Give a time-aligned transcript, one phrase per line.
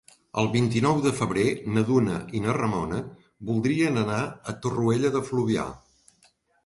[0.43, 1.43] El vint-i-nou de febrer
[1.75, 3.01] na Duna i na Ramona
[3.51, 5.67] voldrien anar a Torroella de Fluvià.